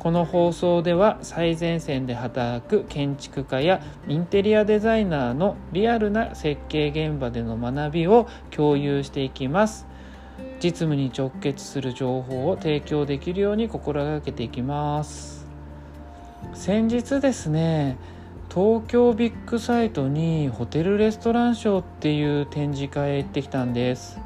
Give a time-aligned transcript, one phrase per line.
[0.00, 9.86] この放送では最前線で働く建築家やインテリアデザイナーのリアルな設計現場での学びを共有していきます。
[10.58, 15.46] 実務に直結する情報を提供できるように心がけていきます。
[16.54, 17.98] 先日ですね
[18.48, 24.18] 東京ビッグサイトにホテルレストランショーっていう展示会へ行ってきたんです。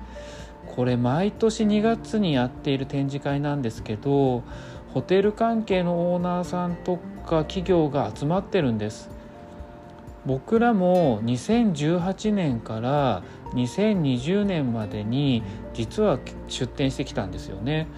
[0.75, 4.43] これ毎年2月にやっている展示会なんですけど
[4.95, 9.11] ホテル関係のオーナーさんとか企業が集まってるんです。
[10.25, 15.43] 僕らも2018年から2020年までに
[15.75, 17.89] 実は出店してきたんですよね。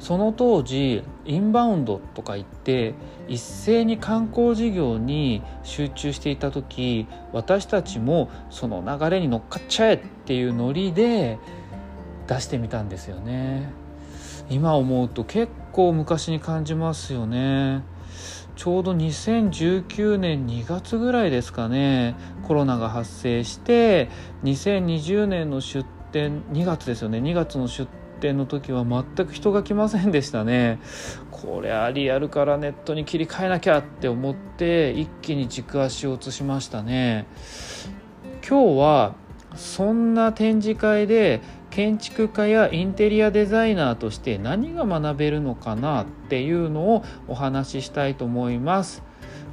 [0.00, 2.94] その当時インバウンドとか言って
[3.28, 11.38] 一斉に観光事業に集中していた時私たちもその流れに乗っかっちゃえっていうノリで
[12.26, 13.87] 出してみたんですよね。
[14.50, 17.82] 今思うと結構昔に感じますよね。
[18.56, 24.08] ちょうど2019年2月ぐらいですかねコロナが発生して
[24.42, 27.18] 2020年の出店2月ですよね。
[27.18, 27.88] 2月の出
[28.20, 30.80] 店の時は全く人が来ませんでしたね。
[31.30, 37.26] これはリアルからネットに切り替えなきゃって思って一気に軸足を移しましたね。
[38.48, 39.14] 今日は
[39.54, 41.40] そんな展示会で
[41.78, 49.04] 建築家やインテリアデザイナーとして何が学べるのかなっていうのをお話ししたいと思います。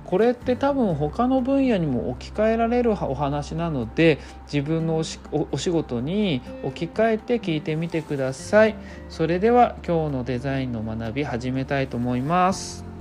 [0.06, 4.18] これって多分他の分野にも置き換えられるお話なので
[4.52, 8.76] 自分のお仕事に置き換えて聞いてみてください。
[9.08, 12.95] それでは今日のデザインの学び始めたいと思います。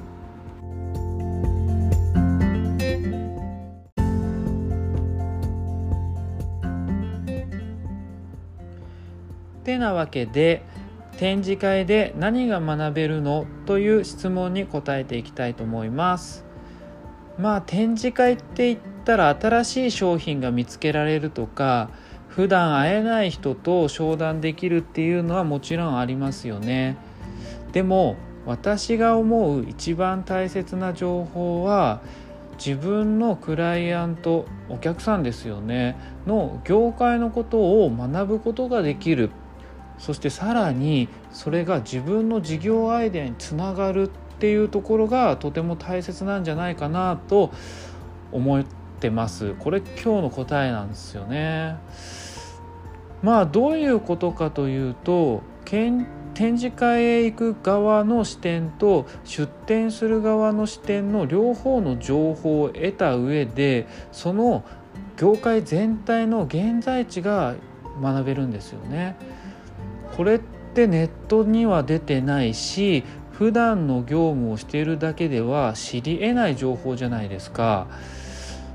[9.85, 10.63] なわけで
[11.19, 16.45] 展示会で何が学べるのという質問に答えていきたいと思います。
[17.39, 21.91] まあ展示会って言ったら新しい商品が見つけられるとか
[22.29, 26.97] 普段会えない人と商談できるっていうのはもちろんありますよね。
[27.73, 28.17] でも
[28.47, 32.01] 私が思う一番大切な情報は
[32.57, 35.97] 自分のクライアントお客さんですよね
[36.27, 39.31] の業界のことを学ぶことができる。
[39.99, 47.53] そしてさらにそれが自分の事業アイデアにつながるっていうところがとても大切なんじゃないかなと
[48.33, 48.65] 思っ
[49.01, 51.77] てますこれ今日の答えなんですよね
[53.23, 64.65] まあどういうことかというと展示会へ行く側の視点と出展する側の視点の両方の情報を得た上でその
[65.17, 67.55] 業界全体の現在地が
[68.03, 69.17] 学べるんですよね。
[70.17, 70.41] これっ
[70.75, 77.89] てネットには出てないし普段の業務をしているだけでは知り得ない情報じゃないですか。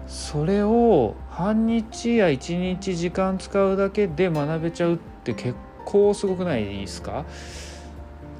[0.07, 5.55] それを半日や1日時間使うだけで学べちゃうって結
[5.85, 7.25] 構すごくないですか？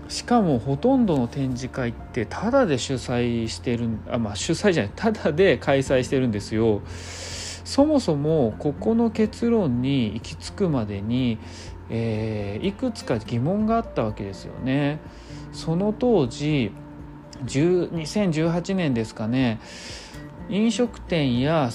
[0.08, 6.82] しかもほとんどの展示会ってタダで主催してるあまあ主催じゃないタダで開催してるんですよ。
[7.64, 11.38] そもそもここの結論に行き着くまでに
[11.90, 15.00] えー、いくつか疑問があったわけですよね。
[15.52, 16.72] その当時
[17.46, 19.60] 2018年ですかね
[20.50, 21.70] 飲食店や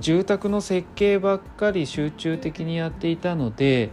[0.00, 3.90] 住宅の設計ばっかり集中的にやっていたので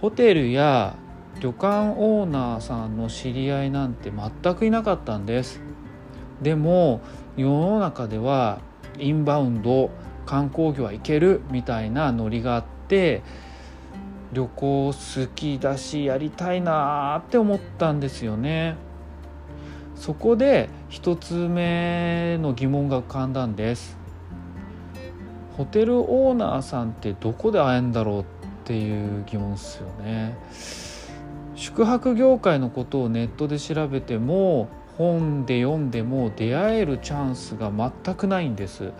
[0.00, 0.96] ホテルや
[1.40, 5.60] 旅館オーナーさんの知り合いなんて全くいなかったんです
[6.42, 7.00] でも
[7.36, 8.60] 世の中では
[8.98, 9.90] インバウンド
[10.26, 13.22] 観光業は行けるみたいなノリがあって
[14.32, 18.76] 旅行好きだしやりたいなって思ったんですよね。
[19.96, 23.98] そこで一つ目の疑問が浮かんだんです。
[25.56, 28.24] ホテルオーナーさんってどこで会えんだろうっ
[28.64, 30.38] ていう疑問ですよね。
[31.54, 38.92] 宿泊業界のことをネットで調べても本で読んでも出会えるチャンスが全くないんです。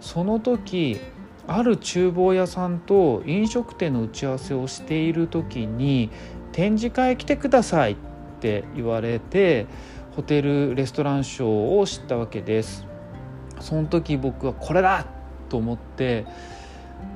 [0.00, 0.98] その時
[1.46, 6.10] ある厨房屋さんと飲食店の打ち合わせをしている時に
[6.52, 7.96] 「展示会来てください」っ
[8.40, 9.66] て言われて
[10.16, 12.86] ホテルレストランショーを知ったわけです
[13.60, 15.06] その時僕はこれだ
[15.48, 16.26] と思って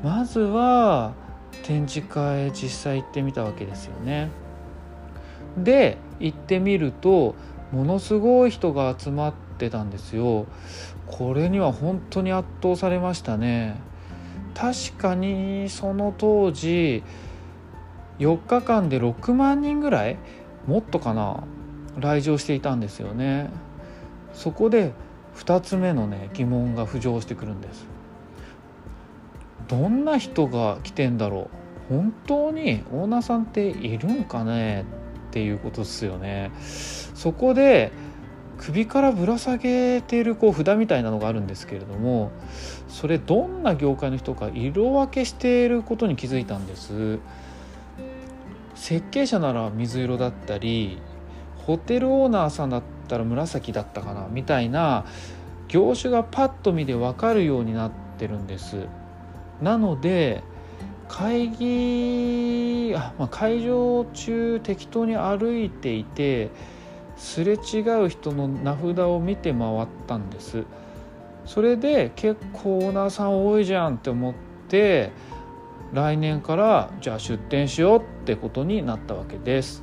[0.03, 1.15] まずは
[1.63, 4.29] 展示会実際行ってみたわけですよね。
[5.57, 7.35] で行ってみると
[7.73, 10.47] ものすごい人が集まってたんですよ。
[11.07, 13.77] これには本当に圧倒されましたね。
[14.55, 17.03] 確かにその当時
[18.19, 20.17] 4日間で6万人ぐらい
[20.67, 21.43] もっとかな
[21.99, 23.51] 来場していたんですよね。
[24.33, 24.93] そこで
[25.37, 27.87] 2つ目のね疑問が浮上してくるんです。
[29.69, 31.51] どんな人が来てんだろ
[31.91, 31.95] う？
[31.95, 34.85] 本当にオーナーさんっているんかね？
[35.29, 36.53] っていうことですよね。
[36.61, 37.91] そこで
[38.59, 42.33] 首からぶら下げているこう札みたいなのがあるんですけれども
[42.89, 47.19] それどんな業界の人か色分けしていることに気づいたんです？
[48.75, 50.99] 設計者なら水色だったり
[51.67, 55.05] ホテルオーナーさんだったら紫だったかなみたいな
[55.69, 58.87] 業種がパッと見で分かるようになってるんです。
[59.63, 60.43] なので
[61.09, 66.51] 会議あ、まあ、会場中適当に歩いていて
[67.17, 70.65] すれ違う人の名札を見て回ったんです
[71.47, 74.35] それで結構オーナーさん多いじゃんって思っ
[74.69, 75.13] て
[75.93, 79.83] 来年からじゃあ出店しようってことになったわけです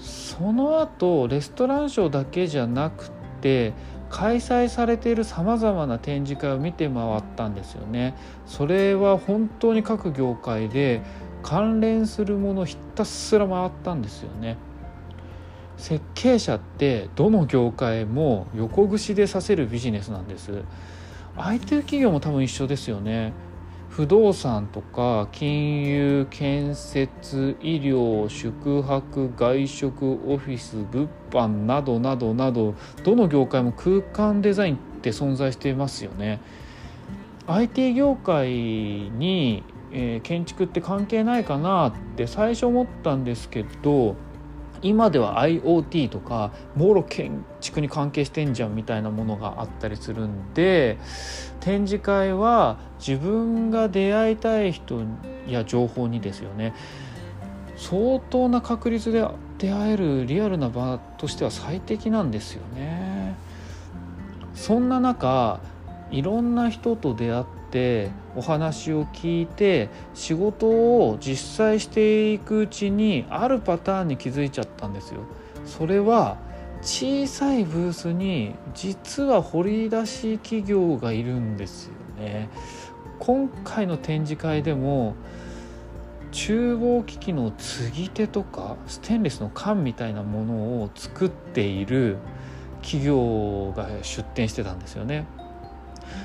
[0.00, 3.10] その後レストランショーだけじゃなく
[3.40, 3.72] て
[4.10, 8.14] 開催されているさまざまな展示会を見て回ったんですよね。
[8.46, 11.02] それは本当に各業界で
[11.42, 14.56] 関連するものひたすら回ったんですよね。
[15.86, 20.64] 設計者ってどの業界も横串でさせるビジネスなんです。
[21.36, 23.32] IT 企業も多分一緒ですよね。
[23.88, 32.74] 不動産とか金融建設医療宿泊外食オフィス物販などなどなど
[33.04, 36.40] どの業界も空間デザインって存在していますよね。
[37.46, 39.62] IT 業界に、
[39.92, 44.16] えー、建築って関係ないかなって最初思ったんですけど
[44.82, 50.98] 今では IoT とかもろ建築に関係してんじゃんみたいなものがあったりするんで
[51.60, 55.02] 展示会は自分が出会いたい人
[55.46, 56.74] や情報にですよね
[57.76, 59.26] 相当な確率で
[59.58, 63.36] 出会えるリアルな場としては最適なんですよね。
[64.54, 65.60] そんな中
[66.10, 67.65] いろんな人と出会って
[68.34, 75.20] お話を聞いて仕事を実際していくうちにあるパターンに気づいちゃったんですよ。
[75.64, 76.36] それは
[76.82, 82.48] 小さいブースに実は掘り出し企業がいるんですよね。
[83.18, 85.14] 今回の展示会でも
[86.32, 92.18] 厨房機器の継ぎ手とかステンレスの缶みたいなものを作っている
[92.82, 95.26] 企業が出展してたんですよね。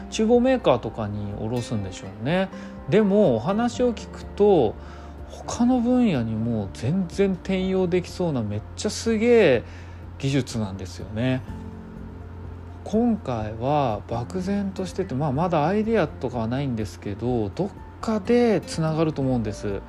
[0.10, 2.50] 厨房メーカーとかに卸すんでしょうね。
[2.90, 4.76] でもお話を聞くと
[5.30, 9.64] 他の分野にも全然転用できそうなめっちゃすげえ
[10.20, 11.42] 技術なんですよね。
[12.84, 17.70] 今回は漠然としてて、まあ、まだアイデアとかはないんですけどどっ
[18.02, 19.82] かでつながると思うんです。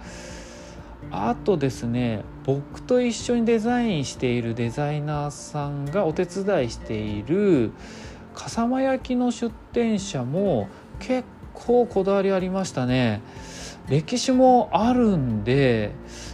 [1.11, 7.73] あとですね僕と一緒にデザインしているデザイナーさんがお手伝いしている
[8.35, 10.69] 笠間焼の出店者も
[10.99, 11.25] 結
[11.55, 13.21] 構こだわりありましたね。
[13.89, 15.91] 歴史もあるんで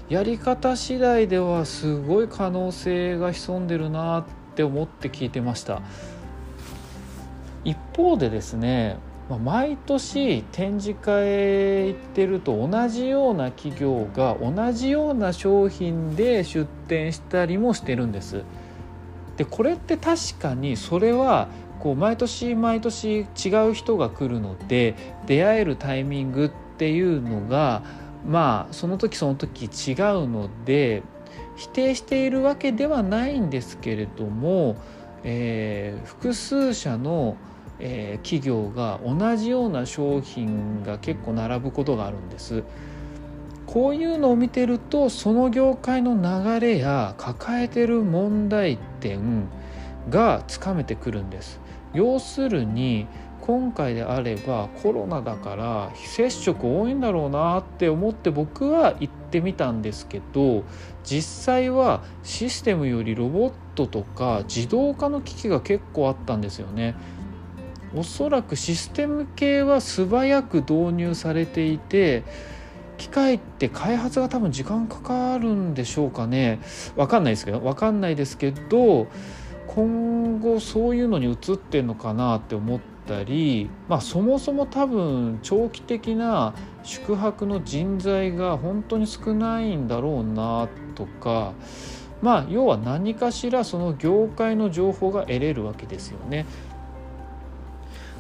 [0.09, 4.25] やり方次第ではすごい可能性が潜んでるなっ
[4.55, 5.81] て思って聞いてました。
[7.65, 8.99] 一方でですね
[9.45, 18.43] 毎年展示会行ってると同じような企業が同じような商品で出店したりもしてるんです。
[19.37, 21.49] でこれって確かにそれは
[21.81, 23.23] こう毎年毎年違
[23.71, 24.95] う人が来るので
[25.27, 27.83] 出会えるタイミングっていうのが
[28.27, 31.03] まあその時その時違うので
[31.57, 34.77] 否定しているわけではないんですけれども、
[35.25, 37.37] えー、複数社の、
[37.81, 42.63] えー、企業が同じような商品が結構並ぶことがあるんです。
[43.67, 49.47] こういうのを見てるとその業界の流れや抱えてる問題点
[50.11, 51.61] がつかめてくるんです。
[51.95, 53.07] 要するに
[53.41, 60.65] 今回であればコロナだから非接触多いんだろうなって思って僕は行ってみたんですけど
[61.03, 66.95] 実際はシステムよりロボットとか自動化の機器が結構あったんですよね。
[67.97, 72.25] おそらくシステム系は素早く導入されていて
[72.99, 76.61] 機械って開発が多分時間かかるんでしょうかね
[76.97, 79.07] 分かんないですけど分かんないですけど
[79.79, 91.53] 今後そういうのに移ってんのかなって思ったり、まあ、そもそも多分長期的な宿泊の人材が本当に少ないんだろうなとか
[92.23, 96.45] まあ要は何かしらその業界の情報が得れるわけですよね。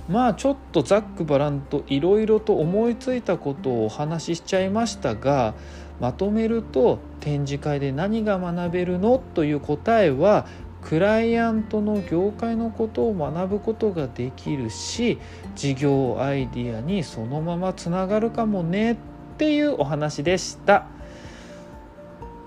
[0.08, 5.54] まあちょっとざっくばらんといろいろと思いついたことをお話ししちゃいましたが
[5.98, 9.18] まとめると展示会で何が学べるの？
[9.18, 10.46] という答えは
[10.82, 15.18] クライアントの業界のことを学ぶことができるし
[15.54, 18.96] 事業アイディアにそのままつながるかもねっ
[19.36, 20.86] ていうお話でした。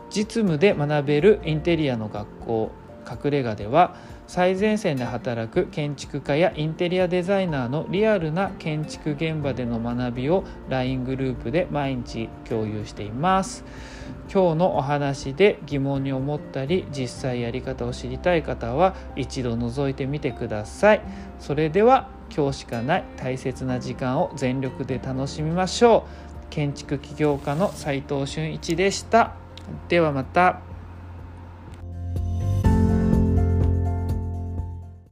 [0.09, 2.71] 実務で学べるインテリアの学校
[3.09, 3.95] 隠れ家では
[4.31, 13.65] 最前線で働く建築家やインテリアデザイナーのリアルな建築現場での学びを LINE グループで毎日共有しています。
[14.33, 21.01] 今日のお話で疑問に思ったり実際やり方を知りたい方は一度覗いてみてください。
[21.37, 26.05] それでは今日しかない大切な時間を全力で楽しみましょ
[26.45, 26.49] う。
[26.49, 29.33] 建築起業家の斉藤俊一でした。
[29.89, 30.70] ではまた。